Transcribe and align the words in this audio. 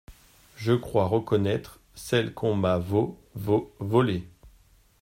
Je 0.55 0.73
crois 0.73 1.05
reconnaître 1.05 1.79
celle 1.93 2.33
qu'on 2.33 2.55
m'a 2.55 2.79
vo… 2.79 3.21
vo… 3.35 3.71
volée! 3.77 4.27